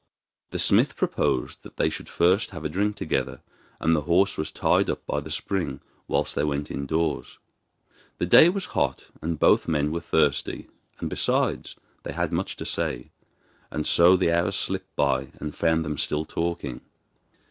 [0.49, 3.41] The smith proposed that they should first have a drink together,
[3.79, 7.37] and the horse was tied up by the spring whilst they went indoors.
[8.17, 10.69] The day was hot, and both men were thirsty,
[10.99, 13.11] and, besides, they had much to say;
[13.69, 16.81] and so the hours slipped by and found them still talking.